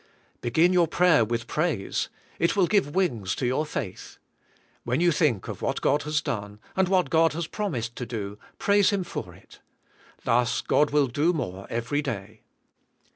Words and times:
Begin 0.41 0.73
your 0.73 0.87
prayer 0.87 1.23
with 1.23 1.45
praise. 1.45 2.09
It 2.39 2.55
will 2.55 2.65
give 2.65 2.95
wings 2.95 3.35
to 3.35 3.45
your 3.45 3.67
faith. 3.67 4.17
When 4.83 4.99
you 4.99 5.11
think 5.11 5.47
of 5.47 5.61
what 5.61 5.79
God 5.79 6.01
has 6.01 6.23
done, 6.23 6.57
and 6.75 6.89
what 6.89 7.11
God 7.11 7.33
has 7.33 7.45
promised 7.45 7.95
to 7.97 8.07
do, 8.07 8.39
praise 8.57 8.89
Him 8.89 9.03
for 9.03 9.35
it. 9.35 9.59
Thus, 10.23 10.61
God 10.61 10.89
will 10.89 11.05
do 11.05 11.33
more 11.33 11.67
every 11.69 12.01
day. 12.01 12.41